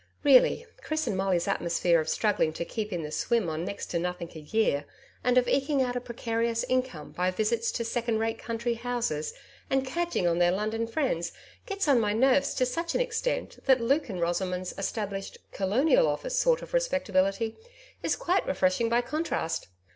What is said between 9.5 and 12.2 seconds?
and cadging on their London friends gets on my